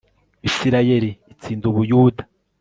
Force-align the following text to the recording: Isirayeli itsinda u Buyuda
Isirayeli 0.47 1.09
itsinda 1.33 1.65
u 1.71 1.73
Buyuda 1.75 2.23